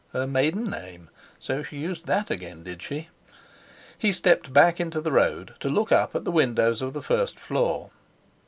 [0.13, 5.53] Her maiden name: so she used that again, did she?—he stepped back into the road
[5.59, 7.91] to look up at the windows of the first floor.